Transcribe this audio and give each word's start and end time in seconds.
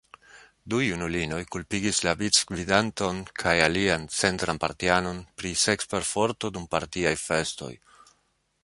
Du 0.73 0.77
junulinoj 0.83 1.41
kulpigis 1.55 1.99
la 2.07 2.13
vicgvidanton 2.21 3.19
kaj 3.43 3.53
alian 3.67 4.09
centran 4.21 4.63
partianon 4.65 5.21
pri 5.41 5.53
seksperforto 5.67 6.53
dum 6.59 6.69
partiaj 6.75 7.15
festoj. 7.29 7.73